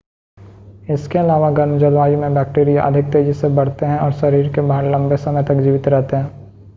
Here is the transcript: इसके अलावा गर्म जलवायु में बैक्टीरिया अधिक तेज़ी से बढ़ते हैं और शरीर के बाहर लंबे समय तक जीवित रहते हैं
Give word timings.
इसके 0.89 1.19
अलावा 1.19 1.49
गर्म 1.51 1.77
जलवायु 1.79 2.17
में 2.19 2.33
बैक्टीरिया 2.33 2.83
अधिक 2.83 3.11
तेज़ी 3.13 3.33
से 3.33 3.49
बढ़ते 3.55 3.85
हैं 3.85 3.99
और 3.99 4.13
शरीर 4.13 4.51
के 4.53 4.61
बाहर 4.63 4.89
लंबे 4.91 5.17
समय 5.19 5.43
तक 5.43 5.61
जीवित 5.61 5.87
रहते 5.87 6.15
हैं 6.15 6.29